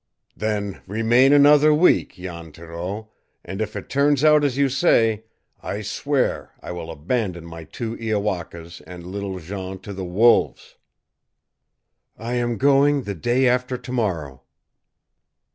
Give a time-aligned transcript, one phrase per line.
[0.35, 3.11] "Then remain another week, Jan Thoreau,
[3.45, 5.25] and if it turns out as you say,
[5.61, 10.75] I swear I will abandon my two Iowakas and little Jean to the wolves!"
[12.17, 14.41] "I am going the day after to morrow."